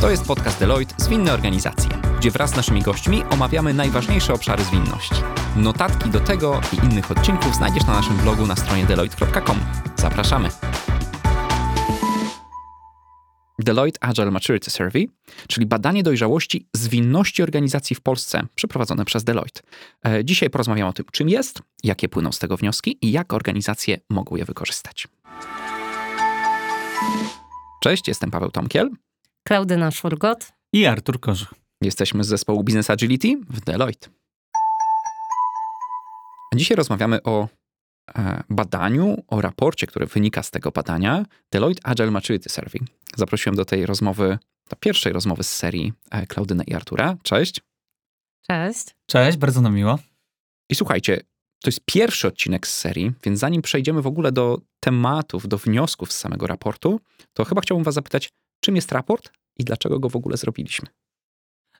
[0.00, 5.14] To jest podcast Deloitte Zwinne Organizacje, gdzie wraz z naszymi gośćmi omawiamy najważniejsze obszary zwinności.
[5.56, 9.60] Notatki do tego i innych odcinków znajdziesz na naszym blogu na stronie deloitte.com.
[9.96, 10.48] Zapraszamy!
[13.58, 15.08] Deloitte Agile Maturity Survey,
[15.48, 19.60] czyli badanie dojrzałości zwinności organizacji w Polsce, przeprowadzone przez Deloitte.
[20.06, 24.00] E, Dzisiaj porozmawiamy o tym, czym jest, jakie płyną z tego wnioski i jak organizacje
[24.10, 25.08] mogą je wykorzystać.
[27.82, 28.90] Cześć, jestem Paweł Tomkiel.
[29.48, 30.52] Klaudyna Szurgot.
[30.72, 31.48] I Artur Korzych.
[31.82, 34.08] Jesteśmy z zespołu Business Agility w Deloitte.
[36.54, 37.48] Dzisiaj rozmawiamy o
[38.14, 42.80] e, badaniu, o raporcie, który wynika z tego badania Deloitte Agile Maturity Survey.
[43.16, 44.38] Zaprosiłem do tej rozmowy,
[44.70, 47.16] do pierwszej rozmowy z serii e, Klaudynę i Artura.
[47.22, 47.60] Cześć.
[48.50, 48.96] Cześć.
[49.06, 49.98] Cześć, bardzo nam miło.
[50.70, 51.20] I słuchajcie,
[51.62, 56.12] to jest pierwszy odcinek z serii, więc zanim przejdziemy w ogóle do tematów, do wniosków
[56.12, 57.00] z samego raportu,
[57.32, 58.28] to chyba chciałbym was zapytać,
[58.60, 60.88] czym jest raport i dlaczego go w ogóle zrobiliśmy?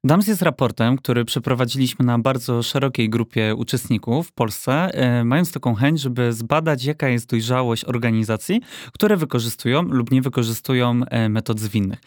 [0.04, 5.74] DAMS jest raportem, który przeprowadziliśmy na bardzo szerokiej grupie uczestników w Polsce, e, mając taką
[5.74, 8.60] chęć, żeby zbadać, jaka jest dojrzałość organizacji,
[8.92, 11.98] które wykorzystują lub nie wykorzystują e, metod zwinnych.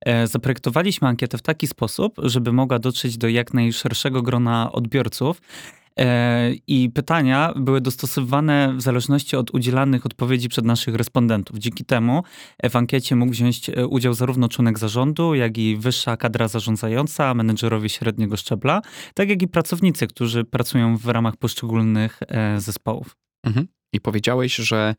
[0.00, 5.40] E, Zaprojektowaliśmy ankietę w taki sposób, żeby mogła dotrzeć do jak najszerszego grona odbiorców.
[5.98, 11.58] E, I pytania były dostosowywane w zależności od udzielanych odpowiedzi przez naszych respondentów.
[11.58, 12.22] Dzięki temu
[12.70, 17.88] w ankiecie mógł wziąć e, udział zarówno członek zarządu, jak i wyższa kadra zarządzająca, menedżerowie
[17.88, 18.82] średniego szczebla,
[19.14, 23.16] tak jak i pracownicy, którzy pracują w ramach poszczególnych e, zespołów.
[23.44, 23.66] Mhm.
[23.92, 24.94] I powiedziałeś, że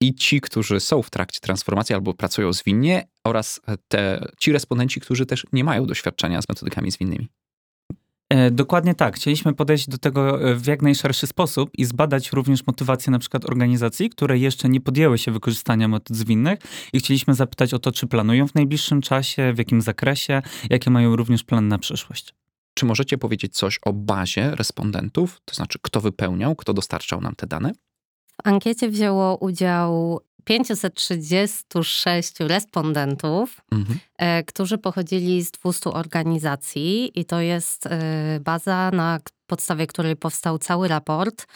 [0.00, 5.26] i ci, którzy są w trakcie transformacji albo pracują zwinnie, oraz te, ci respondenci, którzy
[5.26, 7.28] też nie mają doświadczenia z metodykami zwinnymi.
[8.30, 9.16] E, Dokładnie tak.
[9.16, 13.44] Chcieliśmy podejść do tego e, w jak najszerszy sposób i zbadać również motywację na przykład
[13.44, 16.58] organizacji, które jeszcze nie podjęły się wykorzystania metod zwinnych
[16.92, 21.16] i chcieliśmy zapytać o to, czy planują w najbliższym czasie, w jakim zakresie, jakie mają
[21.16, 22.34] również plany na przyszłość.
[22.74, 27.46] Czy możecie powiedzieć coś o bazie respondentów, to znaczy kto wypełniał, kto dostarczał nam te
[27.46, 27.72] dane?
[28.44, 33.98] W ankiecie wzięło udział 536 respondentów, Mhm.
[34.18, 37.90] e, którzy pochodzili z 200 organizacji i to jest e,
[38.40, 41.46] baza, na podstawie której powstał cały raport.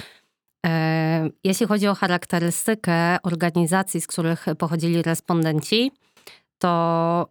[0.67, 5.93] E, Jeśli chodzi o charakterystykę organizacji, z których pochodzili respondenci,
[6.59, 7.29] to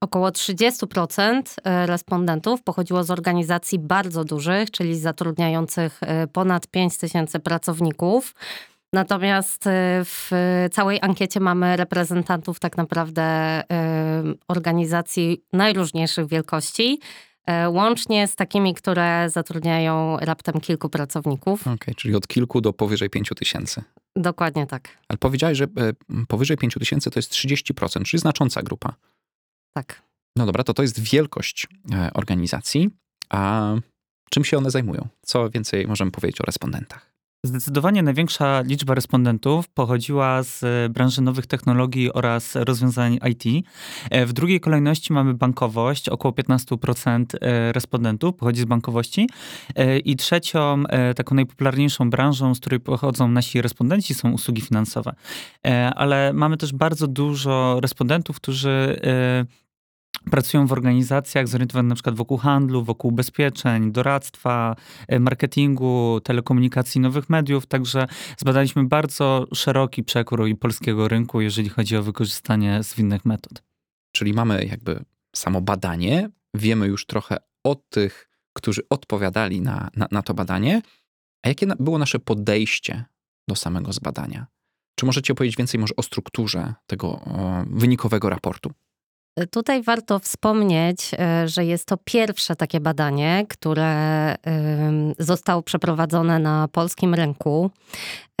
[0.00, 6.00] około 30% e, respondentów pochodziło z organizacji bardzo dużych, czyli zatrudniających
[6.32, 8.34] ponad 5 tysięcy pracowników.
[8.92, 10.30] Natomiast e, w
[10.72, 13.64] całej ankiecie mamy reprezentantów tak naprawdę e,
[14.48, 17.00] organizacji najróżniejszych wielkości,
[17.46, 21.66] e, łącznie z takimi, które zatrudniają raptem kilku pracowników.
[21.66, 23.82] Okej, czyli od kilku do powyżej 5 tysięcy.
[24.16, 24.88] Dokładnie tak.
[25.08, 25.68] Ale powiedziałeś, że e,
[26.28, 28.94] powyżej 5 tysięcy to jest 30%, czyli znacząca grupa.
[29.72, 30.02] Tak.
[30.36, 32.90] No dobra, to to jest wielkość e, organizacji.
[33.30, 33.74] A
[34.30, 35.08] czym się one zajmują?
[35.22, 37.10] Co więcej możemy powiedzieć o respondentach?
[37.44, 43.66] Zdecydowanie największa liczba respondentów pochodziła z e, branży nowych technologii oraz rozwiązań IT.
[44.10, 49.28] E, W drugiej kolejności mamy bankowość, około 15% e, respondentów pochodzi z bankowości.
[50.04, 50.82] I trzecią,
[51.16, 55.14] taką najpopularniejszą branżą, z której pochodzą nasi respondenci, są usługi finansowe.
[55.96, 59.00] Ale mamy też bardzo dużo respondentów, którzy
[60.30, 64.76] pracują w organizacjach zorientowanych na przykład wokół handlu, wokół ubezpieczeń, doradztwa,
[65.08, 67.66] e, marketingu, telekomunikacji, nowych mediów.
[67.66, 68.06] Także
[68.38, 73.62] zbadaliśmy bardzo szeroki przekrój polskiego rynku, jeżeli chodzi o wykorzystanie zwinnych metod.
[74.12, 75.04] Czyli mamy jakby
[75.36, 80.82] samo badanie, wiemy już trochę o tych, którzy odpowiadali na, na, na to badanie.
[81.42, 83.04] A jakie było nasze podejście
[83.48, 84.46] do samego zbadania?
[84.94, 88.72] Czy możecie powiedzieć więcej może o strukturze tego o, wynikowego raportu?
[89.50, 93.90] Tutaj warto wspomnieć, e, że jest to pierwsze takie badanie, które
[95.18, 97.70] zostało przeprowadzone na polskim rynku.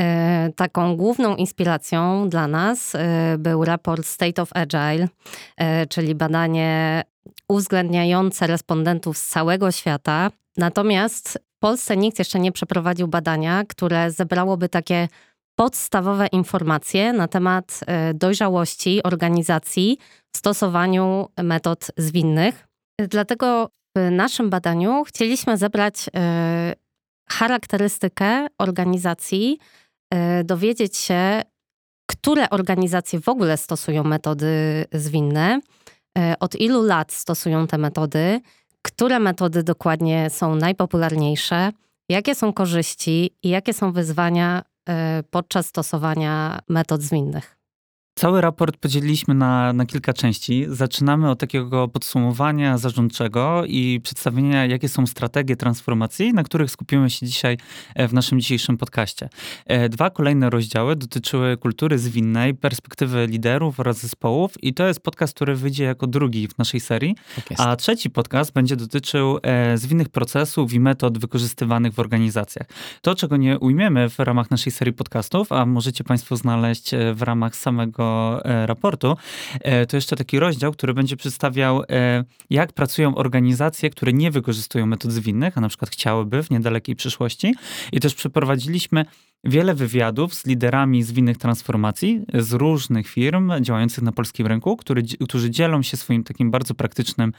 [0.00, 5.08] E, Taką główną inspiracją dla nas e, był raport State of Agile,
[5.56, 7.02] e, czyli badanie
[7.48, 10.30] uwzględniające respondentów z całego świata.
[10.56, 15.08] Natomiast w Polsce nikt jeszcze nie przeprowadził badania, które zebrałoby takie
[15.54, 19.98] podstawowe informacje na temat e, dojrzałości organizacji
[20.36, 22.68] stosowaniu metod zwinnych.
[23.08, 26.74] Dlatego w naszym badaniu chcieliśmy zebrać e,
[27.30, 29.58] charakterystykę organizacji,
[30.14, 31.42] e, dowiedzieć się,
[32.10, 35.60] które organizacje w ogóle stosują metody zwinne,
[36.18, 38.40] e, od ilu lat stosują te metody,
[38.82, 41.70] które metody dokładnie są najpopularniejsze,
[42.08, 44.62] jakie są korzyści i jakie są wyzwania
[45.30, 47.59] podczas stosowania metod zwinnych.
[48.20, 50.66] Cały raport podzieliliśmy na, na kilka części.
[50.68, 57.26] Zaczynamy od takiego podsumowania zarządczego i przedstawienia, jakie są strategie transformacji, na których skupimy się
[57.26, 57.56] dzisiaj
[57.94, 59.28] e, w naszym dzisiejszym podcaście.
[59.66, 65.34] E, dwa kolejne rozdziały dotyczyły kultury zwinnej, perspektywy liderów oraz zespołów i to jest podcast,
[65.34, 67.14] który wyjdzie jako drugi w naszej serii.
[67.36, 72.66] Tak A trzeci podcast będzie dotyczył e, zwinnych procesów i metod wykorzystywanych w organizacjach.
[73.02, 77.56] To, czego nie ujmiemy w ramach naszej serii podcastów, a możecie Państwo znaleźć w ramach
[77.56, 78.09] samego
[78.44, 79.16] E, raportu,
[79.60, 84.86] e, to jeszcze taki rozdział, który będzie przedstawiał, e, jak pracują organizacje, które nie wykorzystują
[84.86, 87.54] metod zwinnych, a na przykład chciałyby w niedalekiej przyszłości.
[87.92, 89.04] I też przeprowadziliśmy
[89.44, 95.50] wiele wywiadów z liderami zwinnych transformacji z różnych firm działających na polskim rynku, który, którzy
[95.50, 97.32] dzielą się swoim takim bardzo praktycznym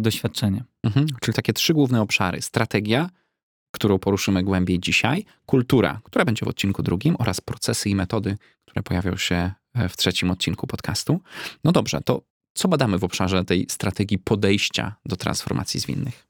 [0.00, 0.64] doświadczeniem.
[0.84, 3.10] Mhm, czyli takie trzy główne obszary: strategia,
[3.70, 8.36] którą poruszymy głębiej dzisiaj, kultura, która będzie w odcinku drugim, oraz procesy i metody,
[8.66, 9.52] które pojawią się
[9.88, 11.20] w trzecim odcinku podcastu.
[11.64, 12.22] No dobrze, to
[12.54, 16.28] co badamy w obszarze tej strategii podejścia do transformacji zwinnych?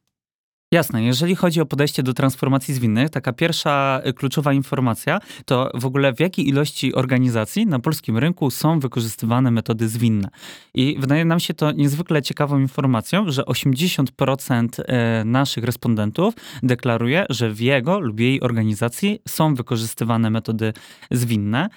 [0.73, 5.87] Jasne, jeżeli chodzi o podejście do transformacji zwinnych, taka pierwsza y, kluczowa informacja to w
[5.87, 10.29] ogóle w jakiej ilości organizacji na polskim rynku są wykorzystywane metody zwinne.
[10.75, 17.50] I wydaje nam się to niezwykle ciekawą informacją, że 80% e, naszych respondentów deklaruje, że
[17.50, 20.73] w jego lub jej organizacji są wykorzystywane metody
[21.11, 21.69] zwinne.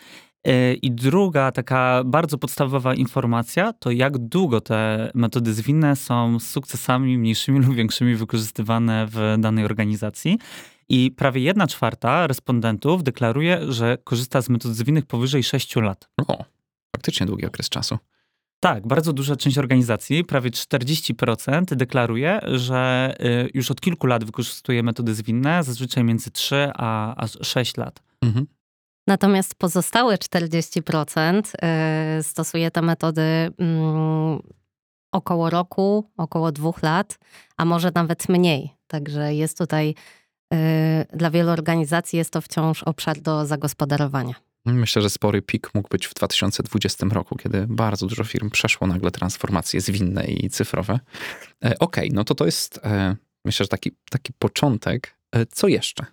[0.47, 6.47] E, I druga taka bardzo podstawowa informacja to jak długo te metody zwinne są z
[6.47, 10.38] sukcesami mniejszymi lub większymi wykorzystywane w danej organizacji.
[10.89, 16.09] I prawie jedna czwarta respondentów deklaruje, że korzysta z metod zwinnych powyżej 6 lat.
[16.27, 16.45] O,
[16.95, 17.97] faktycznie długi okres czasu.
[18.59, 24.83] Tak, bardzo duża część organizacji, prawie 40% deklaruje, że y, już od kilku lat wykorzystuje
[24.83, 28.03] metody zwinne, zazwyczaj między 3 a 6 lat.
[28.21, 28.45] Mhm.
[29.07, 31.42] Natomiast pozostałe 40%
[32.19, 34.39] y, stosuje te metody mm,
[35.12, 37.19] około roku, około dwóch lat,
[37.57, 38.75] a może nawet mniej.
[38.88, 39.95] Także jest tutaj
[40.53, 40.57] y,
[41.13, 44.36] dla wielu organizacji jest to wciąż obszar do zagospodarowania.
[44.65, 49.12] Myślę, że spory pik mógł być w 2020 roku, kiedy bardzo dużo firm przeszło nagle
[49.12, 50.94] transformacje zwinne i cyfrowe.
[50.94, 51.00] E,
[51.59, 53.15] Okej, okay, no to to jest e,
[53.45, 55.15] myślę, że taki, taki początek.
[55.31, 56.06] E, co jeszcze?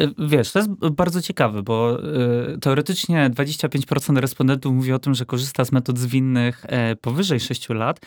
[0.00, 1.98] Y, wiesz, to jest bardzo ciekawe, bo
[2.54, 7.68] y, teoretycznie 25% respondentów mówi o tym, że korzysta z metod zwinnych e, powyżej 6
[7.68, 8.00] lat.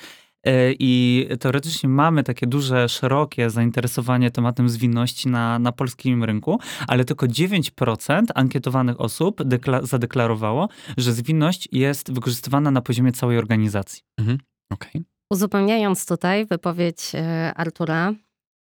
[0.46, 7.06] E, I teoretycznie mamy takie duże, szerokie zainteresowanie tematem zwinności na, na polskim rynku, ale
[7.06, 9.42] tylko 9% ankietowanych osób
[9.81, 14.02] zadeklarowało, że zwinność jest wykorzystywana na poziomie całej organizacji.
[14.20, 14.38] Mhm.
[14.70, 15.04] Okay.
[15.30, 18.14] Uzupełniając tutaj wypowiedź e, Artura,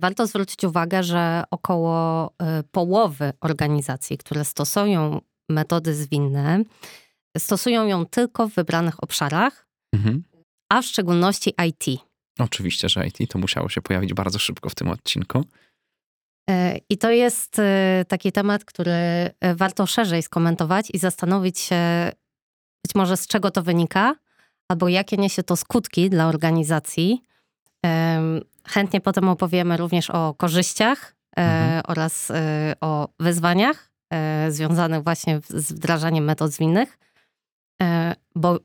[0.00, 6.62] Warto zwrócić uwagę, że około y, połowy organizacji, które stosują metody zwinne,
[7.38, 10.22] stosują ją tylko w wybranych obszarach, mhm.
[10.72, 12.00] a w szczególności IT.
[12.38, 15.44] Oczywiście, że IT to musiało się pojawić bardzo szybko w tym odcinku.
[16.50, 16.54] Y,
[16.90, 17.62] I to jest y,
[18.08, 22.12] taki temat, który warto szerzej skomentować i zastanowić się,
[22.84, 24.14] być może z czego to wynika,
[24.68, 27.22] albo jakie niesie to skutki dla organizacji.
[28.66, 31.82] Chętnie potem opowiemy również o korzyściach e, mhm.
[31.88, 36.98] oraz e, o wyzwaniach e, związanych właśnie z wdrażaniem metod zwinnych,
[38.34, 38.58] bo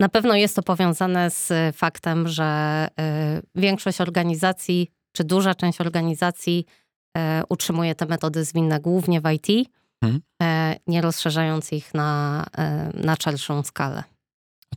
[0.00, 2.88] na pewno jest to powiązane z faktem, że
[3.54, 6.66] większość organizacji, czy duża część organizacji
[7.48, 9.68] utrzymuje te metody zwinne głównie w IT,
[10.02, 10.20] mhm.
[10.86, 12.44] nie rozszerzając ich na,
[12.94, 14.04] na szerszą skalę.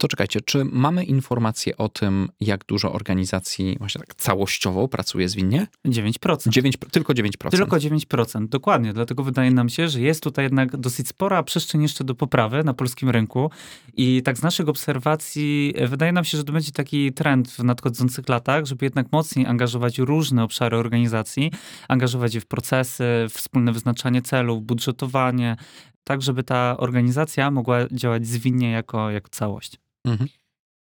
[0.02, 5.68] To czekajcie, czy mamy informacje o tym, jak dużo organizacji właśnie tak całościowo pracuje zwinnie?
[5.86, 6.50] 9%.
[6.50, 7.50] 9 tylko 9%.
[7.50, 8.94] Tylko 9%, dokładnie.
[8.94, 12.74] Dlatego wydaje nam się, że jest tutaj jednak dosyć spora przestrzeń jeszcze do poprawy na
[12.74, 13.52] polskim rynku.
[13.94, 17.64] I tak z naszych obserwacji e, wydaje nam się, że to będzie taki trend w
[17.64, 21.52] nadchodzących latach, żeby jednak mocniej angażować różne obszary organizacji,
[21.88, 25.56] angażować je w procesy, w wspólne wyznaczanie celów, budżetowanie,
[26.04, 29.82] tak żeby ta organizacja mogła działać zwinnie jako, jako całość.
[30.06, 30.30] Mhm.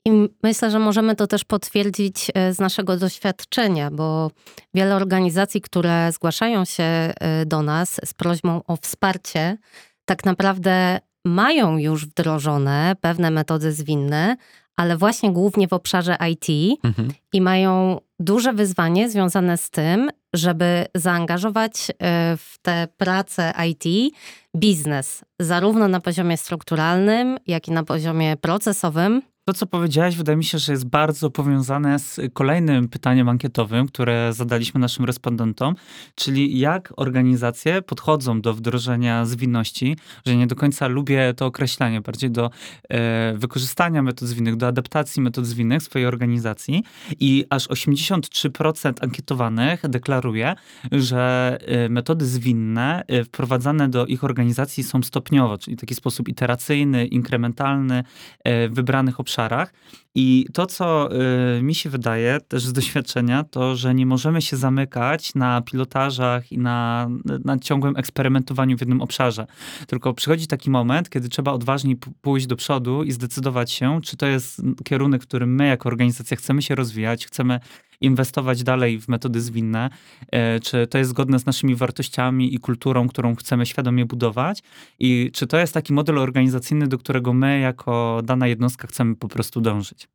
[0.07, 0.11] I
[0.43, 4.31] myślę, że możemy to też potwierdzić e, z naszego doświadczenia, bo
[4.73, 9.57] wiele organizacji, które zgłaszają się e, do nas z prośbą o wsparcie,
[10.05, 14.37] tak naprawdę mają już wdrożone pewne metody zwinne,
[14.75, 17.13] ale właśnie głównie w obszarze IT mhm.
[17.33, 21.93] i mają duże wyzwanie związane z tym, żeby zaangażować e,
[22.37, 24.13] w te prace IT
[24.57, 29.21] biznes, zarówno na poziomie strukturalnym, jak i na poziomie procesowym.
[29.45, 34.33] To, co powiedziałeś, wydaje mi się, że jest bardzo powiązane z kolejnym pytaniem ankietowym, które
[34.33, 35.75] zadaliśmy naszym respondentom,
[36.15, 42.31] czyli jak organizacje podchodzą do wdrożenia zwinności, że nie do końca lubię to określenie, bardziej
[42.31, 42.49] do
[42.89, 46.83] e, wykorzystania metod zwinnych, do adaptacji metod zwinnych swojej organizacji.
[47.19, 50.55] I aż 83% ankietowanych deklaruje,
[50.91, 56.29] że e, metody zwinne e, wprowadzane do ich organizacji są stopniowo, czyli w taki sposób
[56.29, 58.03] iteracyjny, inkrementalny,
[58.43, 59.73] e, wybranych obszarach obszarach.
[60.15, 61.09] I to, co
[61.57, 66.51] y, mi się wydaje też z doświadczenia, to, że nie możemy się zamykać na pilotażach
[66.51, 67.09] i na,
[67.45, 69.47] na ciągłym eksperymentowaniu w jednym obszarze.
[69.87, 74.25] Tylko przychodzi taki moment, kiedy trzeba odważniej pójść do przodu i zdecydować się, czy to
[74.25, 77.59] jest kierunek, w którym my jako organizacja chcemy się rozwijać, chcemy
[78.01, 79.89] inwestować dalej w metody zwinne,
[80.31, 84.63] e, czy to jest zgodne z naszymi wartościami i kulturą, którą chcemy świadomie budować
[84.99, 89.27] i czy to jest taki model organizacyjny, do którego my jako dana jednostka chcemy po
[89.27, 90.07] prostu dążyć.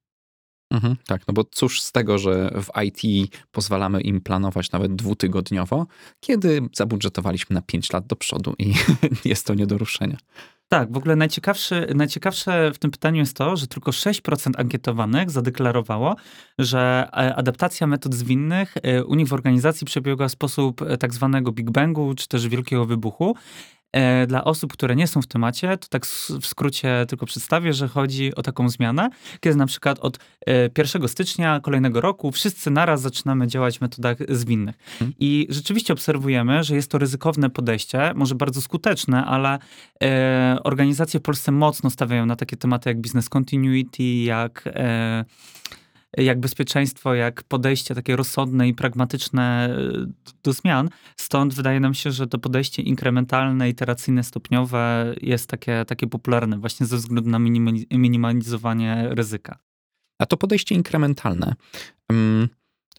[0.70, 5.86] Mhm, tak, no bo cóż z tego, że w IT pozwalamy im planować nawet dwutygodniowo,
[6.20, 8.74] kiedy zabudżetowaliśmy na 5 lat do przodu i
[9.24, 10.16] jest to nie do ruszenia.
[10.68, 16.16] Tak, w ogóle najciekawsze, najciekawsze w tym pytaniu jest to, że tylko 6% ankietowanych zadeklarowało,
[16.58, 21.14] że e, adaptacja metod zwinnych e, u nich w organizacji przebiega w sposób e, tak
[21.14, 23.36] zwanego Big Bangu, czy też wielkiego wybuchu.
[23.92, 26.06] E, dla osób, które nie są w temacie, to tak
[26.40, 29.08] w skrócie tylko przedstawię, że chodzi o taką zmianę,
[29.40, 30.18] kiedy na przykład od
[30.78, 34.76] 1 e, stycznia kolejnego roku wszyscy naraz zaczynamy działać w metodach zwinnych.
[34.98, 35.14] Hmm.
[35.18, 39.58] I rzeczywiście obserwujemy, że jest to ryzykowne podejście, może bardzo skuteczne, ale
[40.02, 44.64] e, organizacje w Polsce mocno stawiają na takie tematy jak business continuity, jak
[46.16, 50.88] jak bezpieczeństwo, jak podejście takie rozsądne i pragmatyczne e, do zmian.
[51.16, 56.86] Stąd wydaje nam się, że to podejście inkrementalne, iteracyjne, stopniowe jest takie, takie popularne właśnie
[56.86, 57.38] ze względu na
[57.90, 59.58] minimalizowanie ryzyka.
[60.18, 61.54] A to podejście inkrementalne,
[62.10, 62.48] um,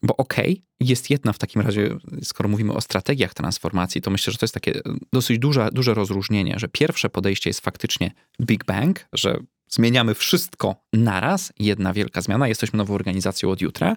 [0.03, 4.33] bo okej, okay, jest jedna w takim razie, skoro mówimy o strategiach transformacji, to myślę,
[4.33, 4.81] że to jest takie
[5.13, 11.53] dosyć duże, duże rozróżnienie, że pierwsze podejście jest faktycznie Big Bang, że zmieniamy wszystko naraz,
[11.59, 13.95] jedna wielka zmiana, jesteśmy nową organizacją od jutra,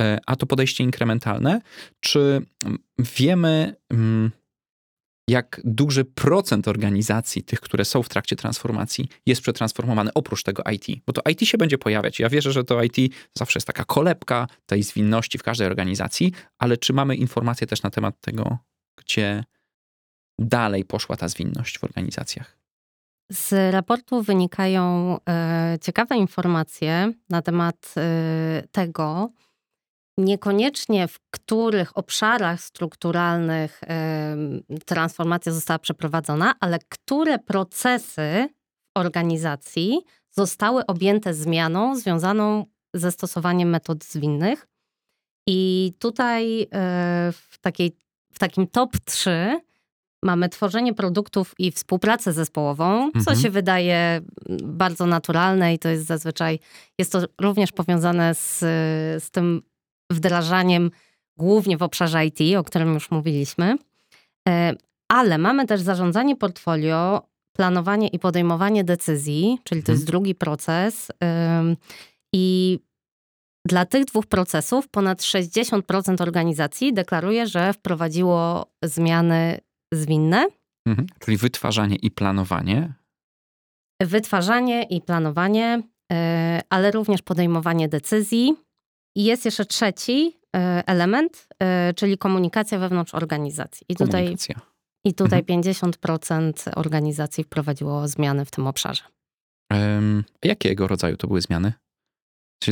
[0.00, 1.60] e, a to podejście inkrementalne,
[2.00, 2.46] czy
[2.98, 4.30] wiemy, mm,
[5.28, 11.02] jak duży procent organizacji, tych, które są w trakcie transformacji, jest przetransformowane oprócz tego IT?
[11.06, 12.20] Bo to IT się będzie pojawiać.
[12.20, 12.96] Ja wierzę, że to IT
[13.34, 17.90] zawsze jest taka kolebka tej zwinności w każdej organizacji, ale czy mamy informacje też na
[17.90, 18.58] temat tego,
[18.96, 19.44] gdzie
[20.38, 22.57] dalej poszła ta zwinność w organizacjach?
[23.32, 29.30] Z raportu wynikają e, ciekawe informacje na temat e, tego,
[30.18, 34.36] niekoniecznie w których obszarach strukturalnych e,
[34.86, 38.48] transformacja została przeprowadzona, ale które procesy
[38.96, 44.66] w organizacji zostały objęte zmianą związaną ze stosowaniem metod zwinnych.
[45.46, 46.66] I tutaj
[47.32, 47.96] w, takiej,
[48.32, 49.60] w takim top 3
[50.22, 53.24] mamy tworzenie produktów i współpracę zespołową, mhm.
[53.24, 54.20] co się wydaje
[54.62, 56.58] bardzo naturalne i to jest zazwyczaj,
[56.98, 58.58] jest to również powiązane z,
[59.24, 59.62] z tym
[60.12, 60.90] wdrażaniem
[61.36, 63.76] głównie w obszarze IT, o którym już mówiliśmy.
[64.48, 64.74] E,
[65.08, 67.22] ale mamy też zarządzanie portfolio,
[67.56, 70.10] planowanie i podejmowanie decyzji, czyli to jest mhm.
[70.10, 71.08] drugi proces.
[72.32, 72.78] I
[73.68, 79.58] dla tych dwóch procesów ponad 60% organizacji deklaruje, że wprowadziło zmiany
[79.94, 80.48] zwinne.
[80.86, 81.06] Mhm.
[81.18, 82.94] Czyli wytwarzanie i planowanie.
[84.02, 88.54] Wytwarzanie i planowanie, e, ale również podejmowanie decyzji.
[89.16, 93.86] I jest jeszcze trzeci e, element, e, czyli komunikacja wewnątrz organizacji.
[93.88, 94.36] I tutaj,
[95.04, 95.62] i tutaj mhm.
[95.62, 99.02] 50% organizacji wprowadziło zmiany w tym obszarze.
[99.72, 101.72] Um, jakiego rodzaju to były zmiany?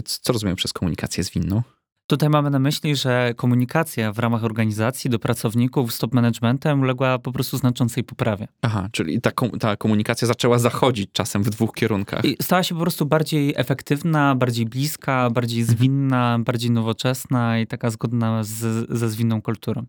[0.05, 1.63] Co rozumiem przez komunikację zwinną?
[2.09, 7.19] Tutaj mamy na myśli, że komunikacja w ramach organizacji do pracowników z top managementem uległa
[7.19, 8.49] po prostu znaczącej poprawie.
[8.63, 12.25] Aha, czyli ta, ta komunikacja zaczęła zachodzić czasem w dwóch kierunkach.
[12.25, 15.79] I stała się po prostu bardziej efektywna, bardziej bliska, bardziej mhm.
[15.79, 16.45] zwinna, mhm.
[16.45, 19.87] bardziej nowoczesna i taka zgodna z, ze zwinną kulturą.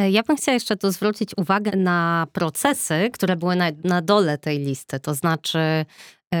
[0.00, 4.38] E, ja bym chciała jeszcze tu zwrócić uwagę na procesy, które były na, na dole
[4.38, 5.00] tej listy.
[5.00, 5.58] To znaczy,
[6.32, 6.38] yy,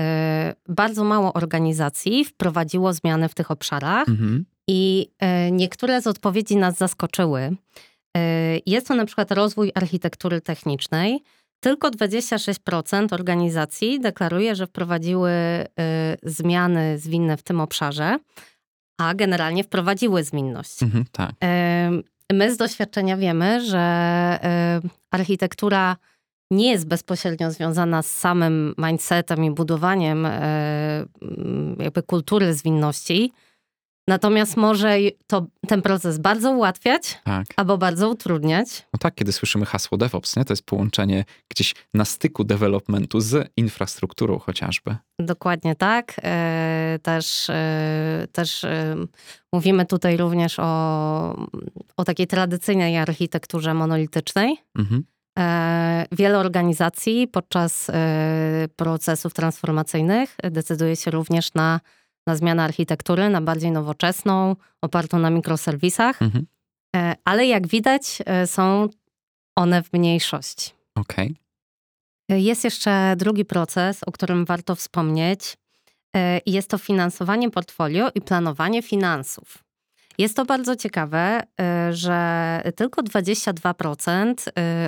[0.68, 4.08] bardzo mało organizacji wprowadziło zmiany w tych obszarach.
[4.08, 4.44] Mhm.
[4.68, 7.40] I e, niektóre z odpowiedzi nas zaskoczyły.
[8.16, 11.22] E, jest to na przykład rozwój architektury technicznej.
[11.60, 15.66] Tylko 26% organizacji deklaruje, że wprowadziły e,
[16.22, 18.18] zmiany zwinne w tym obszarze,
[19.00, 20.82] a generalnie wprowadziły zwinność.
[20.82, 21.32] Mhm, tak.
[22.32, 24.38] My z doświadczenia wiemy, że
[25.10, 25.96] architektura
[26.50, 30.26] nie jest bezpośrednio związana z samym mindsetem i budowaniem
[31.78, 33.32] jakby kultury zwinności,
[34.08, 37.46] Natomiast może to ten proces bardzo ułatwiać, tak.
[37.56, 38.86] albo bardzo utrudniać.
[38.92, 40.44] No tak, kiedy słyszymy hasło DevOps, nie?
[40.44, 44.96] to jest połączenie gdzieś na styku developmentu z infrastrukturą chociażby.
[45.18, 46.14] Dokładnie tak.
[46.22, 48.96] E, też, e, też e,
[49.52, 51.46] mówimy tutaj również o,
[51.96, 54.56] o takiej tradycyjnej architekturze monolitycznej.
[54.78, 55.04] Mhm.
[56.12, 57.90] Wiele organizacji podczas
[58.76, 61.80] procesów transformacyjnych decyduje się również na
[62.26, 66.46] na zmianę architektury, na bardziej nowoczesną, opartą na mikroserwisach, mhm.
[66.96, 68.88] E, ale jak widać, e, są
[69.56, 70.70] one w mniejszości.
[70.94, 71.26] Okej.
[71.26, 72.36] Okay.
[72.36, 75.56] E, jest jeszcze drugi proces, o którym warto wspomnieć.
[76.46, 79.64] Jest to finansowanie portfolio i planowanie finansów.
[80.18, 81.42] Jest to bardzo ciekawe,
[81.90, 84.34] że tylko 22%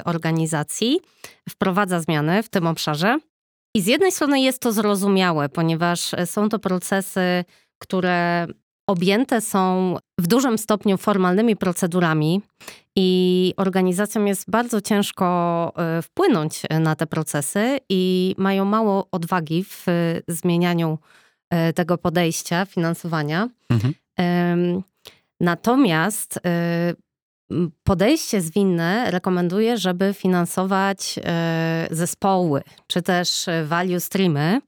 [0.05, 1.01] organizacji
[1.49, 3.19] wprowadza zmiany w tym obszarze,
[3.75, 7.45] i z jednej strony jest to zrozumiałe, ponieważ e, są to procesy,
[7.79, 8.47] które
[8.87, 12.43] objęte są w dużym stopniu formalnymi procedurami
[12.97, 19.87] i organizacjom jest bardzo ciężko e, wpłynąć na te procesy i mają mało odwagi w
[20.29, 20.99] zmienianiu
[21.51, 23.49] e, tego podejścia finansowania.
[23.71, 23.95] Mhm.
[25.41, 26.41] Natomiast
[27.85, 34.61] podejście zwinne rekomenduje, żeby finansować e, zespoły, czy też e, value streamy,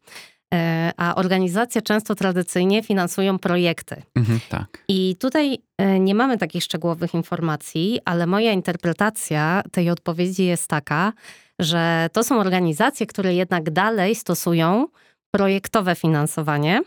[0.54, 4.02] e, a organizacje często tradycyjnie finansują projekty.
[4.16, 4.84] Mhm, tak.
[4.88, 5.58] I tutaj
[6.00, 11.12] nie mamy takich szczegółowych informacji, ale moja interpretacja tej odpowiedzi jest taka,
[11.58, 14.86] że to są organizacje, które jednak dalej stosują
[15.34, 16.80] projektowe finansowanie,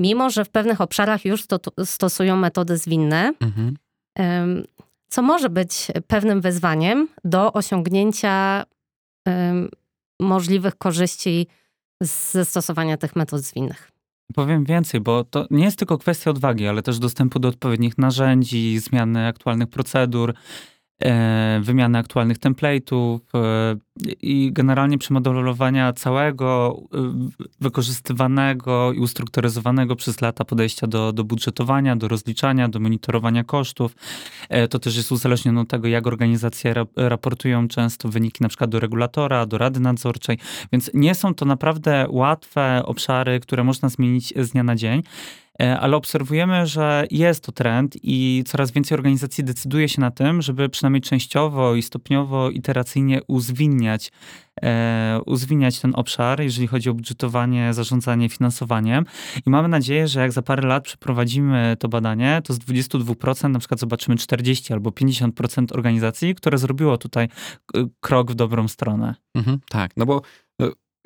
[0.00, 1.44] mimo że w pewnych obszarach już
[1.84, 3.32] stosują metody zwinne.
[3.40, 3.76] Mhm
[5.16, 8.64] co może być pewnym wyzwaniem do osiągnięcia
[10.20, 11.46] możliwych korzyści
[12.00, 13.92] ze stosowania tych metod zwinnych.
[14.34, 18.78] Powiem więcej, bo to nie jest tylko kwestia odwagi, ale też dostępu do odpowiednich narzędzi,
[18.78, 20.34] zmiany aktualnych procedur.
[21.04, 23.76] E, wymiany aktualnych template'ów e,
[24.22, 26.98] i generalnie przemodelowania całego e,
[27.60, 33.96] wykorzystywanego i ustrukturyzowanego przez lata podejścia do, do budżetowania, do rozliczania, do monitorowania kosztów.
[34.70, 39.46] To też jest uzależnione od tego, jak organizacje raportują często wyniki na przykład do regulatora,
[39.46, 40.38] do rady nadzorczej,
[40.72, 45.02] więc nie są to naprawdę łatwe obszary, które można zmienić z dnia na dzień.
[45.62, 50.42] E, ale obserwujemy, że jest to trend i coraz więcej organizacji decyduje się na tym,
[50.42, 54.12] żeby przynajmniej częściowo i stopniowo, iteracyjnie uzwinniać,
[54.62, 59.04] e, uzwinniać ten obszar, jeżeli chodzi o budżetowanie, zarządzanie finansowaniem.
[59.46, 63.58] I mamy nadzieję, że jak za parę lat przeprowadzimy to badanie, to z 22% na
[63.58, 67.28] przykład zobaczymy 40 albo 50% organizacji, które zrobiło tutaj
[67.74, 69.14] e, krok w dobrą stronę.
[69.34, 70.22] Mhm, tak, no bo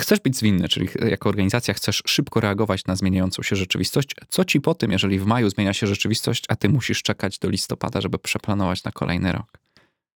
[0.00, 4.14] Chcesz być zwinny, czyli jako organizacja chcesz szybko reagować na zmieniającą się rzeczywistość.
[4.28, 7.48] Co ci po tym, jeżeli w maju zmienia się rzeczywistość, a ty musisz czekać do
[7.48, 9.58] listopada, żeby przeplanować na kolejny rok?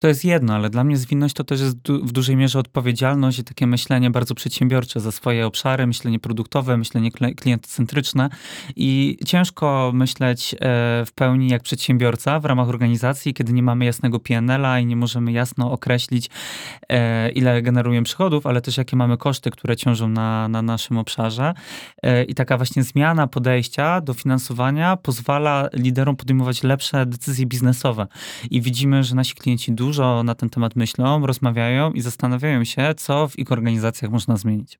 [0.04, 3.44] To jest jedno, ale dla mnie zwinność to też jest w dużej mierze odpowiedzialność i
[3.44, 8.30] takie myślenie bardzo przedsiębiorcze za swoje obszary, myślenie produktowe, myślenie klientocentryczne
[8.76, 10.58] i ciężko myśleć e,
[11.06, 15.32] w pełni jak przedsiębiorca w ramach organizacji, kiedy nie mamy jasnego PNL-a i nie możemy
[15.32, 16.30] jasno określić,
[16.90, 21.54] e, ile generujemy przychodów, ale też jakie mamy koszty, które ciążą na, na naszym obszarze.
[22.04, 28.08] E, I taka właśnie zmiana podejścia do finansowania pozwala liderom podejmować lepsze decyzje biznesowe.
[28.52, 32.94] I widzimy, że nasi klienci dużo dużo na ten temat myślą, rozmawiają i zastanawiają się,
[32.98, 34.80] co w ich organizacjach można zmienić.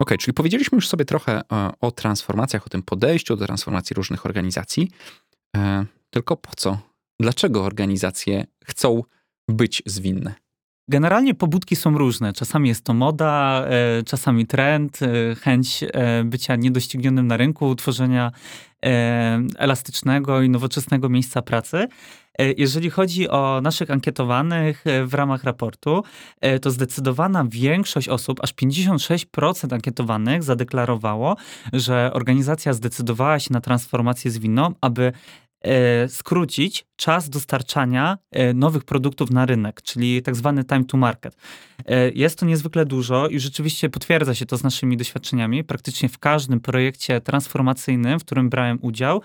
[0.00, 4.26] OK, czyli powiedzieliśmy już sobie trochę e, o transformacjach, o tym podejściu do transformacji różnych
[4.26, 4.90] organizacji.
[5.56, 6.78] E, tylko po co?
[7.20, 9.02] Dlaczego organizacje chcą
[9.48, 10.34] być zwinne?
[10.88, 12.32] Generalnie pobudki są różne.
[12.32, 15.00] Czasami jest to moda, e, czasami trend,
[15.40, 15.84] chęć
[16.24, 18.32] bycia niedoścignionym na rynku, tworzenia
[19.58, 21.88] elastycznego i nowoczesnego miejsca pracy.
[22.38, 26.02] E, jeżeli chodzi o naszych ankietowanych e, w ramach raportu,
[26.40, 31.36] e, to zdecydowana większość osób, aż 56% ankietowanych zadeklarowało,
[31.72, 35.12] że organizacja zdecydowała się na transformację zwinną, aby
[36.08, 38.18] skrócić czas dostarczania
[38.54, 41.36] nowych produktów na rynek, czyli tak zwany time to market.
[42.14, 45.64] Jest to niezwykle dużo i rzeczywiście potwierdza się to z naszymi doświadczeniami.
[45.64, 49.22] Praktycznie w każdym projekcie transformacyjnym, w którym brałem udział,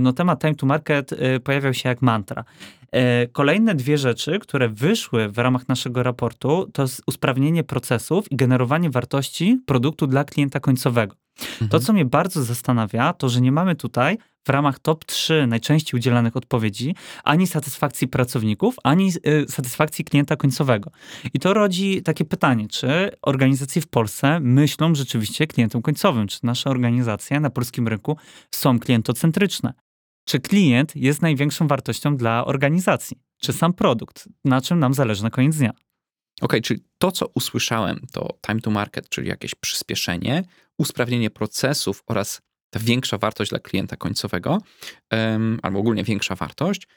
[0.00, 2.44] no temat time to market e, pojawiał się jak mantra.
[2.92, 8.90] E, kolejne dwie rzeczy, które wyszły w ramach naszego raportu, to usprawnienie procesów i generowanie
[8.90, 11.16] wartości produktu dla klienta końcowego.
[11.52, 11.70] Mhm.
[11.70, 15.98] To, co mnie bardzo zastanawia, to że nie mamy tutaj w ramach top 3 najczęściej
[15.98, 20.90] udzielanych odpowiedzi ani satysfakcji pracowników, ani y, satysfakcji klienta końcowego.
[21.34, 26.70] I to rodzi takie pytanie, czy organizacje w Polsce myślą rzeczywiście klientem końcowym, czy nasze
[26.70, 28.16] organizacje na polskim rynku
[28.50, 29.72] są klientocentryczne?
[30.24, 33.16] Czy klient jest największą wartością dla organizacji?
[33.40, 34.28] Czy sam produkt?
[34.44, 35.70] Na czym nam zależy na koniec dnia?
[36.40, 40.42] OK, czyli to, co usłyszałem, to time to market, czyli jakieś przyspieszenie,
[40.78, 42.42] usprawnienie procesów oraz
[42.76, 44.58] ta większa wartość dla klienta końcowego,
[45.62, 46.88] albo ogólnie większa wartość.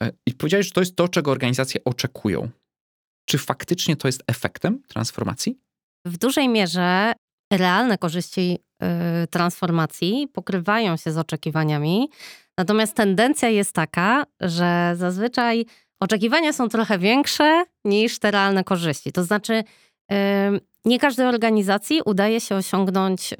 [0.00, 2.48] E, I powiedziałeś, że to jest to, czego organizacje oczekują.
[3.28, 5.58] Czy faktycznie to jest efektem transformacji?
[6.06, 7.12] W dużej mierze
[7.52, 8.58] realne korzyści
[9.24, 12.08] y, transformacji pokrywają się z oczekiwaniami,
[12.58, 15.66] natomiast tendencja jest taka, że zazwyczaj
[16.00, 19.12] oczekiwania są trochę większe niż te realne korzyści.
[19.12, 19.64] To znaczy,
[20.84, 23.36] nie każdej organizacji udaje się osiągnąć y,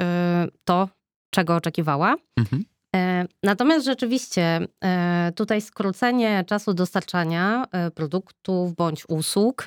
[0.64, 0.88] to,
[1.34, 2.16] czego oczekiwała.
[2.38, 2.64] Mhm.
[2.96, 9.64] E, natomiast rzeczywiście e, tutaj skrócenie czasu dostarczania e, produktów bądź usług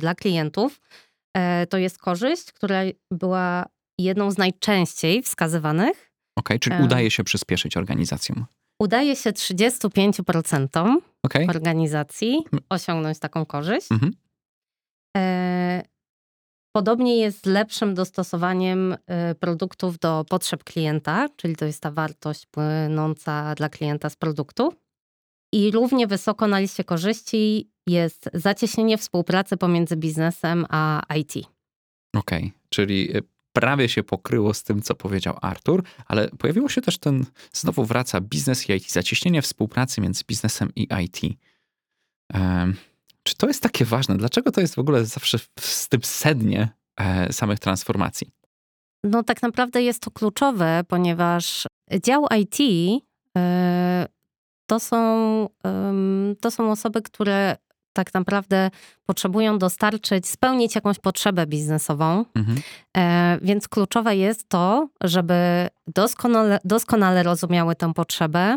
[0.00, 0.80] dla klientów
[1.68, 2.80] to jest korzyść, która
[3.10, 3.66] była
[3.98, 6.12] jedną z najczęściej wskazywanych.
[6.38, 8.46] Okay, czyli udaje się przyspieszyć organizacjom.
[8.80, 11.46] Udaje się 35% okay.
[11.48, 13.92] organizacji osiągnąć taką korzyść.
[13.92, 14.12] Mhm.
[16.76, 18.96] Podobnie jest z lepszym dostosowaniem y,
[19.40, 24.72] produktów do potrzeb klienta, czyli to jest ta wartość płynąca dla klienta z produktu.
[25.52, 31.32] I równie wysoko na liście korzyści jest zacieśnienie współpracy pomiędzy biznesem a IT.
[32.16, 36.80] Okej, okay, czyli y, prawie się pokryło z tym, co powiedział Artur, ale pojawiło się
[36.80, 41.20] też ten, znowu wraca biznes i IT, zacieśnienie współpracy między biznesem i IT.
[42.34, 42.76] Um,
[43.26, 44.16] czy to jest takie ważne?
[44.16, 48.30] Dlaczego to jest w ogóle zawsze w tym sednie e, samych transformacji?
[49.04, 51.66] No tak naprawdę jest to kluczowe, ponieważ
[52.02, 52.58] dział IT
[53.36, 54.06] e,
[54.66, 55.48] to są,
[56.40, 57.56] to są osoby, które
[57.96, 58.70] tak naprawdę
[59.06, 62.24] potrzebują dostarczyć, spełnić jakąś potrzebę biznesową.
[62.34, 62.58] Mhm.
[62.96, 68.56] E, więc kluczowe jest to, żeby doskonale, doskonale rozumiały tę potrzebę,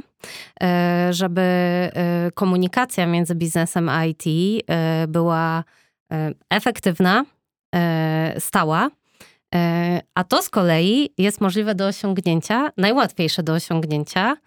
[0.64, 1.92] e, żeby e,
[2.34, 4.24] komunikacja między biznesem a IT
[4.68, 5.64] e, była
[6.12, 7.26] e, efektywna,
[7.76, 8.90] e, stała.
[10.16, 14.38] A to z kolei jest możliwe do osiągnięcia, najłatwiejsze do osiągnięcia,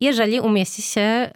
[0.00, 1.30] jeżeli umieści się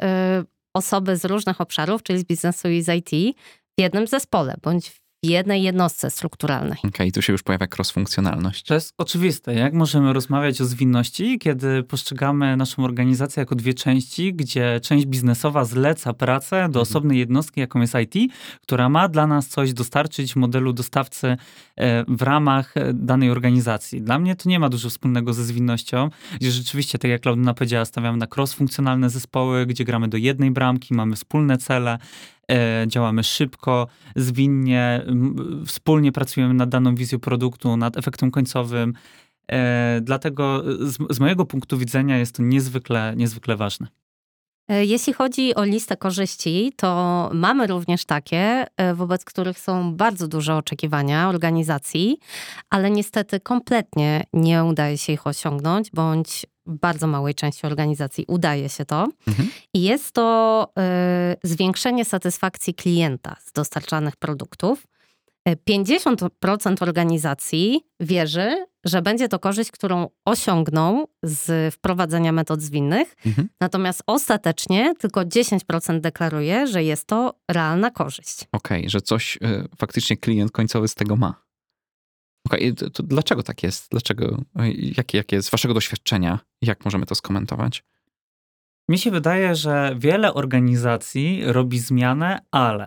[0.77, 3.37] osoby z różnych obszarów, czyli z biznesu i z IT,
[3.79, 6.79] w jednym zespole bądź w jednej jednostce strukturalnej.
[6.79, 8.63] Okej, okay, tu się już pojawia cross-funkcjonalność.
[8.63, 9.55] To jest oczywiste.
[9.55, 15.65] Jak możemy rozmawiać o zwinności, kiedy postrzegamy naszą organizację jako dwie części, gdzie część biznesowa
[15.65, 16.83] zleca pracę do mhm.
[16.83, 21.37] osobnej jednostki, jaką jest IT, która ma dla nas coś dostarczyć w modelu dostawcy
[21.77, 24.03] e, w ramach e, danej organizacji.
[24.03, 27.85] Dla mnie to nie ma dużo wspólnego ze zwinnością, gdzie rzeczywiście, tak jak Klaudyna powiedziała,
[27.85, 31.99] stawiamy na cross-funkcjonalne zespoły, gdzie gramy do jednej bramki, mamy wspólne cele,
[32.87, 35.07] działamy szybko, zwinnie,
[35.67, 38.93] wspólnie pracujemy nad daną wizją produktu, nad efektem końcowym.
[39.53, 43.87] E, dlatego z, z mojego punktu widzenia jest to niezwykle, niezwykle ważne.
[44.69, 50.57] E, jeśli chodzi o listę korzyści, to mamy również takie, wobec których są bardzo duże
[50.57, 52.19] oczekiwania organizacji,
[52.71, 58.85] ale niestety kompletnie nie udaje się ich osiągnąć, bądź bardzo małej części organizacji udaje się
[58.85, 59.09] to.
[59.29, 59.49] Mhm.
[59.75, 60.69] I jest to
[61.43, 64.87] y, zwiększenie satysfakcji klienta z dostarczanych produktów.
[65.69, 73.49] 50% e, organizacji wierzy, że będzie to korzyść, którą osiągną z wprowadzenia metod zwinnych, mhm.
[73.61, 78.45] natomiast ostatecznie tylko 10% deklaruje, że jest to realna korzyść.
[78.53, 81.46] Okej, okay, że coś y, faktycznie klient końcowy z tego ma.
[82.47, 83.91] Okay, to, dlaczego tak jest?
[83.91, 84.43] Dlaczego?
[84.97, 86.39] Jakie, jakie z waszego doświadczenia?
[86.63, 87.85] Jak możemy to skomentować?
[88.89, 92.87] Mi się wydaje, że wiele organizacji robi zmianę, ale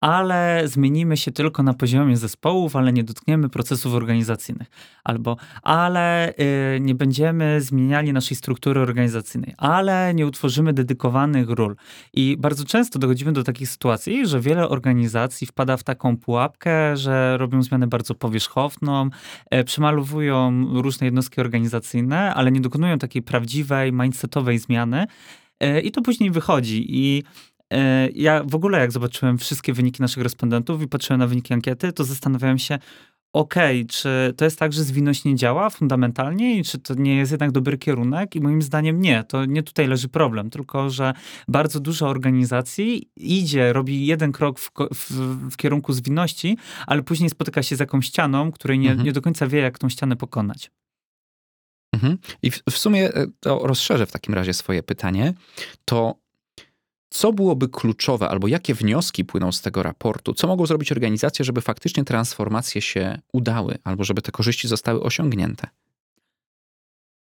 [0.00, 4.68] ale zmienimy się tylko na poziomie zespołów, ale nie dotkniemy procesów organizacyjnych.
[5.04, 6.34] Albo, ale
[6.76, 11.76] y, nie będziemy zmieniali naszej struktury organizacyjnej, ale nie utworzymy dedykowanych ról.
[12.12, 17.36] I bardzo często dochodzimy do takich sytuacji, że wiele organizacji wpada w taką pułapkę, że
[17.38, 19.10] robią zmianę bardzo powierzchowną,
[19.54, 25.06] y, przemalowują różne jednostki organizacyjne, ale nie dokonują takiej prawdziwej, mindsetowej zmiany.
[25.62, 26.86] Y, I to później wychodzi.
[26.88, 27.22] I
[27.57, 27.57] E,
[28.14, 32.04] ja w ogóle jak zobaczyłem wszystkie wyniki naszych respondentów i patrzyłem na wyniki ankiety, to
[32.04, 32.78] zastanawiałem się,
[33.32, 37.16] okej, okay, czy to jest tak, że zwinność nie działa fundamentalnie i czy to nie
[37.16, 38.36] jest jednak dobry kierunek?
[38.36, 41.14] I moim zdaniem nie, to nie tutaj leży problem, tylko że
[41.48, 45.10] bardzo dużo organizacji idzie, robi jeden krok w, w,
[45.50, 49.06] w kierunku zwinności, ale później spotyka się z jakąś ścianą, której nie, mhm.
[49.06, 50.70] nie do końca wie, jak tą ścianę pokonać.
[51.94, 52.18] Mhm.
[52.42, 55.34] I w, w sumie e, to rozszerzę w takim razie swoje pytanie.
[55.84, 56.14] To
[57.10, 60.34] co byłoby kluczowe, albo jakie wnioski płyną z tego raportu?
[60.34, 65.68] Co mogą zrobić organizacje, żeby faktycznie transformacje się udały, albo żeby te korzyści zostały osiągnięte?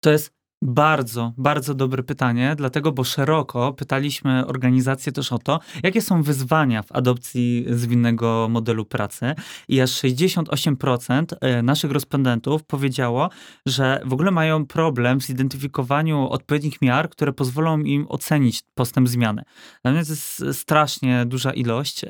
[0.00, 6.02] To jest bardzo, bardzo dobre pytanie, dlatego, bo szeroko pytaliśmy organizacje też o to, jakie
[6.02, 9.34] są wyzwania w adopcji zwinnego modelu pracy.
[9.68, 13.30] I aż 68% e, naszych respondentów powiedziało,
[13.66, 19.42] że w ogóle mają problem w zidentyfikowaniu odpowiednich miar, które pozwolą im ocenić postęp zmiany.
[19.82, 22.08] Dla mnie to jest strasznie duża ilość, e,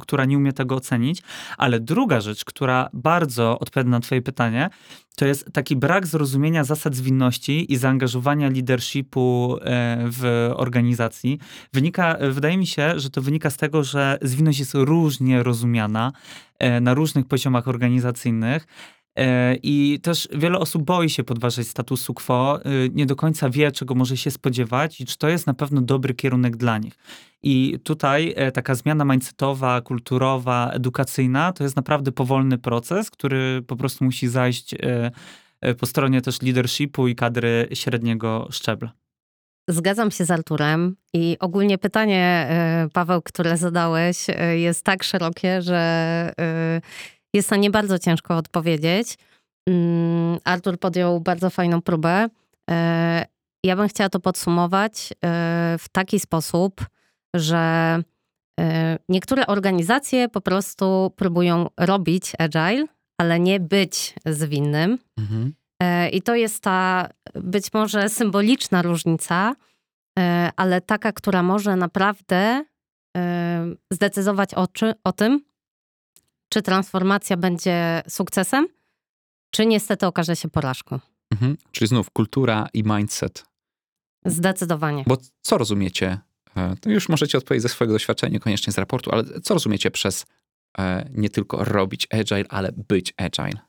[0.00, 1.22] która nie umie tego ocenić.
[1.58, 4.70] Ale druga rzecz, która bardzo odpowiada na Twoje pytanie,
[5.16, 11.38] to jest taki brak zrozumienia zasad zwinności i zaangażowania leadershipu e, w organizacji.
[11.72, 16.12] Wynika, wydaje mi się, że to wynika z tego, że zwinność jest różnie rozumiana
[16.58, 18.66] e, na różnych poziomach organizacyjnych.
[19.18, 22.60] E, I też wiele osób boi się podważać statusu quo,
[22.92, 26.14] nie do końca wie, czego może się spodziewać i czy to jest na pewno dobry
[26.14, 26.94] kierunek dla nich.
[27.42, 34.04] I tutaj taka zmiana mindsetowa, kulturowa, edukacyjna to jest naprawdę powolny proces, który po prostu
[34.04, 34.74] musi zajść
[35.78, 38.92] po stronie też leadershipu i kadry średniego szczebla.
[39.68, 42.48] Zgadzam się z Arturem i ogólnie pytanie,
[42.92, 46.32] Paweł, które zadałeś, jest tak szerokie, że
[47.34, 49.18] jest na nie bardzo ciężko odpowiedzieć.
[49.68, 52.28] Mm, Artur podjął bardzo fajną próbę.
[52.70, 53.26] E,
[53.64, 55.16] ja bym chciała to podsumować e,
[55.78, 56.86] w taki sposób,
[57.34, 57.98] że
[58.60, 62.86] e, niektóre organizacje po prostu próbują robić agile,
[63.18, 64.98] ale nie być zwinnym.
[65.18, 65.54] Mhm.
[66.12, 69.54] I to jest ta być może symboliczna różnica,
[70.56, 72.64] ale taka, która może naprawdę
[73.90, 75.40] zdecydować o, czy, o tym,
[76.52, 78.68] czy transformacja będzie sukcesem,
[79.50, 80.98] czy niestety okaże się porażką.
[81.30, 81.56] Mhm.
[81.70, 83.44] Czyli znów kultura i mindset.
[84.24, 85.04] Zdecydowanie.
[85.06, 86.18] Bo co rozumiecie?
[86.56, 90.26] E, to już możecie odpowiedzieć ze swojego doświadczenia, niekoniecznie z raportu, ale co rozumiecie przez
[90.78, 93.60] e, nie tylko robić agile, ale być agile?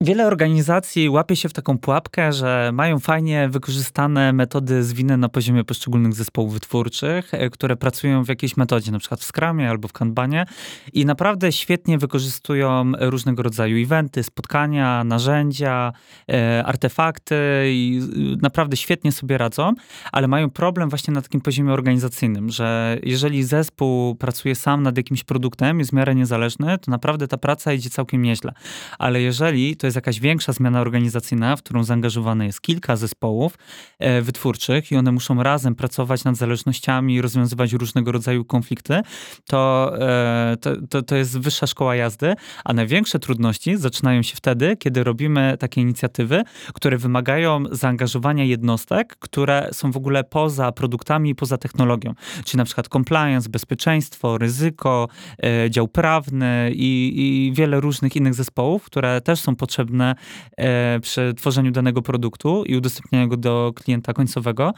[0.00, 5.64] Wiele organizacji łapie się w taką pułapkę, że mają fajnie wykorzystane metody zwinne na poziomie
[5.64, 9.92] poszczególnych zespołów wytwórczych, e, które pracują w jakiejś metodzie, na przykład w Scrumie albo w
[9.92, 10.44] Kanbanie
[10.92, 15.92] i naprawdę świetnie wykorzystują różnego rodzaju eventy, spotkania, narzędzia,
[16.30, 18.00] e, artefakty i
[18.42, 19.72] naprawdę świetnie sobie radzą,
[20.12, 25.24] ale mają problem właśnie na takim poziomie organizacyjnym, że jeżeli zespół pracuje sam nad jakimś
[25.24, 28.52] produktem, jest w miarę niezależny, to naprawdę ta praca idzie całkiem nieźle.
[28.98, 33.58] Ale jeżeli to to jest jakaś większa zmiana organizacyjna, w którą zaangażowane jest kilka zespołów
[33.98, 39.00] e, wytwórczych i one muszą razem pracować nad zależnościami, rozwiązywać różnego rodzaju konflikty,
[39.48, 44.76] to, e, to, to, to jest wyższa szkoła jazdy, a największe trudności zaczynają się wtedy,
[44.76, 46.42] kiedy robimy takie inicjatywy,
[46.74, 52.14] które wymagają zaangażowania jednostek, które są w ogóle poza produktami i poza technologią.
[52.44, 55.08] Czyli na przykład compliance, bezpieczeństwo, ryzyko,
[55.42, 60.14] e, dział prawny i, i wiele różnych innych zespołów, które też są potrzebne potrzebne
[60.56, 64.72] e, przy tworzeniu danego produktu i udostępnianiu go do klienta końcowego.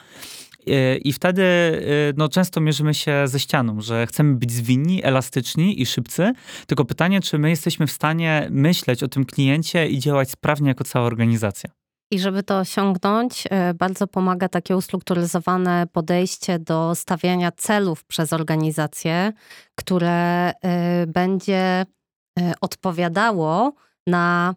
[0.67, 1.81] E, I wtedy e,
[2.17, 6.33] no, często mierzymy się ze ścianą, że chcemy być zwinni, elastyczni i szybcy.
[6.67, 10.85] Tylko pytanie, czy my jesteśmy w stanie myśleć o tym kliencie i działać sprawnie jako
[10.85, 11.71] cała organizacja.
[12.11, 19.33] I żeby to osiągnąć, bardzo pomaga takie ustrukturyzowane podejście do stawiania celów przez organizację,
[19.75, 20.53] które
[21.07, 21.87] będzie
[22.61, 23.75] odpowiadało
[24.07, 24.55] na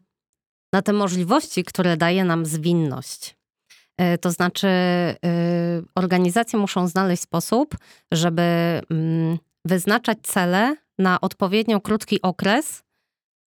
[0.73, 3.35] na te możliwości, które daje nam zwinność.
[3.97, 5.17] E, to znaczy, e,
[5.95, 7.77] organizacje muszą znaleźć sposób,
[8.11, 12.83] żeby mm, wyznaczać cele na odpowiednio krótki okres,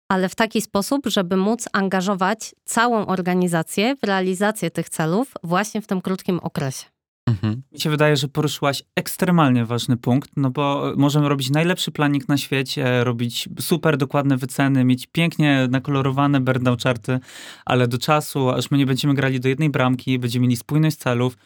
[0.10, 5.88] ale w taki sposób, żeby móc angażować całą organizację w realizację tych celów właśnie w
[5.88, 6.86] tym krótkim okresie.
[7.28, 7.62] Mhm.
[7.72, 12.38] Mi się wydaje, że poruszyłaś ekstremalnie ważny punkt, no bo możemy robić najlepszy planik na
[12.38, 17.20] świecie, robić super dokładne wyceny, mieć pięknie nakolorowane burn charty,
[17.66, 21.38] ale do czasu, aż my nie będziemy grali do jednej bramki, będziemy mieli spójność celów,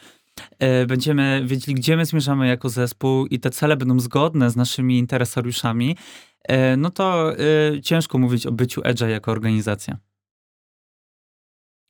[0.59, 4.97] e, będziemy wiedzieli, gdzie my zmierzamy jako zespół i te cele będą zgodne z naszymi
[4.97, 5.97] interesariuszami,
[6.43, 9.97] e, no to e, ciężko mówić o byciu Edge'a jako organizacja.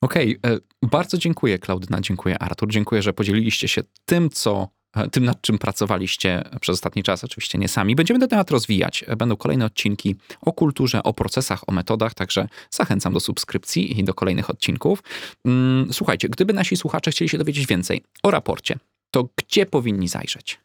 [0.05, 0.51] Okej, okay.
[0.55, 5.41] E, bardzo dziękuję Klaudyna, dziękuję Artur, dziękuję, że podzieliliście się tym, co e, tym, nad
[5.41, 7.95] czym pracowaliście przez ostatni czas, oczywiście nie sami.
[7.95, 9.05] Będziemy ten temat rozwijać.
[9.07, 14.03] E, będą kolejne odcinki o kulturze, o procesach, o metodach, także zachęcam do subskrypcji i
[14.03, 15.03] do kolejnych odcinków.
[15.45, 18.77] Mm, słuchajcie, gdyby nasi słuchacze chcieli się dowiedzieć więcej o raporcie,
[19.11, 20.64] to gdzie powinni zajrzeć?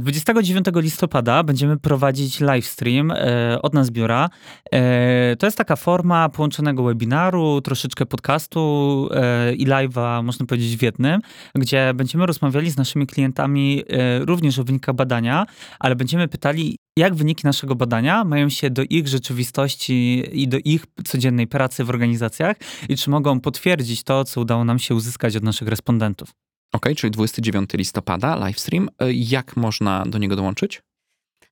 [0.00, 4.30] 29 listopada będziemy prowadzić livestream e, od nas biura.
[4.72, 10.82] E, to jest taka forma połączonego webinaru, troszeczkę podcastu e, i live'a, można powiedzieć, w
[10.82, 11.20] jednym,
[11.54, 13.82] gdzie będziemy rozmawiali z naszymi klientami
[14.20, 15.46] również o wynikach badania,
[15.78, 20.84] ale będziemy pytali, jak wyniki naszego badania mają się do ich rzeczywistości i do ich
[21.04, 22.56] codziennej pracy w organizacjach
[22.88, 26.49] i czy mogą potwierdzić to, co udało nam się uzyskać od naszych respondentów.
[26.72, 28.88] Ok, czyli 29 listopada, livestream.
[28.98, 30.82] E, Jak można do niego dołączyć?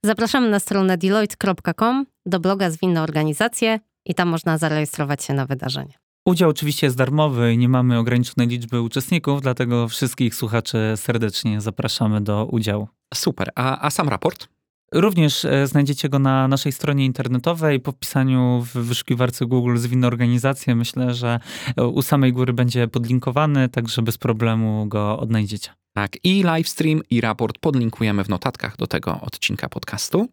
[0.04, 5.94] Zapraszamy na stronę deloitte.com do bloga Zwinne Organizacje i tam można zarejestrować się na wydarzenie.
[6.26, 12.20] Udział oczywiście jest darmowy i nie mamy ograniczonej liczby uczestników, dlatego wszystkich słuchaczy serdecznie zapraszamy
[12.20, 12.88] do udziału.
[13.14, 13.50] Super.
[13.54, 14.48] A, a sam raport?
[14.92, 17.80] Również e, znajdziecie go na naszej stronie internetowej.
[17.80, 21.40] Po wpisaniu w wyszukiwarce Google zwinne organizacje myślę, że
[21.76, 25.70] e, u samej góry będzie podlinkowany, także bez problemu go odnajdziecie.
[25.94, 30.28] Tak, i livestream, i raport podlinkujemy w notatkach do tego odcinka podcastu.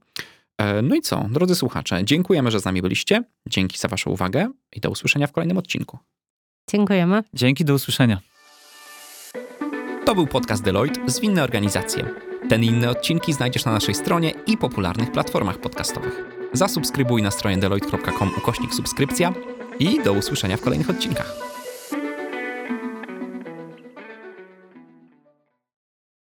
[0.57, 3.23] E, No i co, drodzy słuchacze, dziękujemy, że z nami byliście.
[3.49, 5.99] Dzięki za Waszą uwagę i do usłyszenia w kolejnym odcinku.
[6.71, 7.23] Dziękujemy.
[7.33, 8.19] Dzięki, do usłyszenia.
[10.05, 12.34] To był podcast Deloitte Zwinne Organizacje.
[12.49, 16.25] Ten i inne odcinki znajdziesz na naszej stronie i popularnych platformach podcastowych.
[16.53, 19.33] Zasubskrybuj na stronie deloitte.com ukośnik subskrypcja
[19.79, 21.54] i do usłyszenia w kolejnych odcinkach.